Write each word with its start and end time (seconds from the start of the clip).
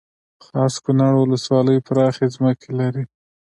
خاص 0.45 0.73
کونړ 0.83 1.11
ولسوالۍ 1.17 1.77
پراخې 1.87 2.25
ځمکې 2.35 2.69
لري 2.79 3.03